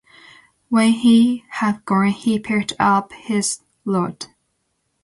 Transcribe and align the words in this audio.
When 0.69 0.93
he 0.93 1.45
had 1.47 1.85
gone, 1.85 2.07
he 2.07 2.39
picked 2.39 2.73
up 2.79 3.13
his 3.13 3.59
rod. 3.85 4.25